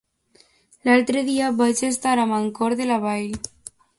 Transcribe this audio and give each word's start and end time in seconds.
L'altre 0.89 1.21
dia 1.27 1.51
vaig 1.59 1.83
estar 1.89 2.15
a 2.23 2.27
Mancor 2.33 2.77
de 2.83 2.91
la 2.93 3.01
Vall. 3.07 3.39